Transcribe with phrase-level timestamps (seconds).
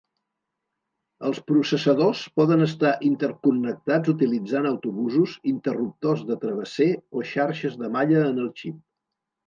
[1.27, 8.47] Els processadors poden estar interconnectats utilitzant autobusos, interruptors de travesser o xarxes de malla en
[8.49, 8.87] el xip.